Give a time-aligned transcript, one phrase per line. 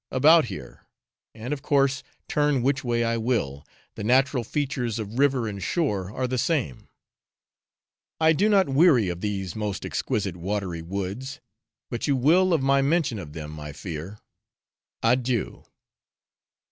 [0.09, 0.87] about here,
[1.35, 3.63] and, of course, turn which way I will,
[3.93, 6.87] the natural features of river and shore are the same.
[8.19, 11.39] I do not weary of these most exquisite watery woods,
[11.91, 14.17] but you will of my mention of them, I fear.
[15.03, 15.65] Adieu.